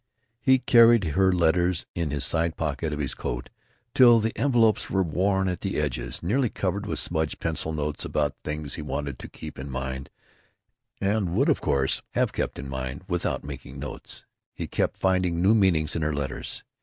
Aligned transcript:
He 0.41 0.57
carried 0.57 1.03
her 1.13 1.31
letters 1.31 1.85
in 1.93 2.09
the 2.09 2.19
side 2.21 2.57
pocket 2.57 2.91
of 2.91 2.97
his 2.97 3.13
coat 3.13 3.51
till 3.93 4.19
the 4.19 4.35
envelopes 4.35 4.89
were 4.89 5.03
worn 5.03 5.47
at 5.47 5.61
the 5.61 5.77
edges 5.79 6.21
and 6.21 6.29
nearly 6.29 6.49
covered 6.49 6.87
with 6.87 6.97
smudged 6.97 7.39
pencil 7.39 7.71
notes 7.71 8.03
about 8.03 8.35
things 8.43 8.73
he 8.73 8.81
wanted 8.81 9.19
to 9.19 9.27
keep 9.27 9.59
in 9.59 9.69
mind 9.69 10.09
and 10.99 11.35
would, 11.35 11.49
of 11.49 11.61
course, 11.61 12.01
have 12.15 12.33
kept 12.33 12.57
in 12.57 12.67
mind 12.67 13.03
without 13.07 13.43
making 13.43 13.77
notes. 13.77 14.25
He 14.55 14.65
kept 14.65 14.97
finding 14.97 15.39
new 15.39 15.53
meanings 15.53 15.95
in 15.95 16.01
her 16.01 16.15
letters. 16.15 16.63